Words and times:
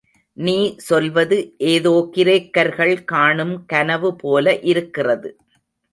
நீ 0.37 0.55
சொல்வது, 0.77 1.37
ஏதோ 1.57 1.93
கிரேக்கர்கள் 2.15 2.95
காணும் 3.03 3.55
கனவு 3.65 4.11
போல 4.15 4.55
இருக்கிறது. 4.71 5.31